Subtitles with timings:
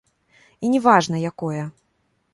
[0.67, 1.63] І не важна, якое.